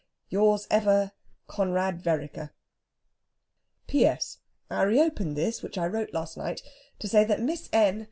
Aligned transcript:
"Yours 0.29 0.65
ever, 0.71 1.11
"CONRAD 1.45 2.01
VEREKER. 2.01 2.51
"P.S. 3.85 4.39
I 4.67 4.81
reopen 4.81 5.35
this 5.35 5.61
(which 5.61 5.77
I 5.77 5.85
wrote 5.85 6.07
late 6.07 6.13
last 6.15 6.37
night) 6.37 6.63
to 6.97 7.07
say 7.07 7.23
that 7.23 7.39
Miss 7.39 7.69
N. 7.71 7.99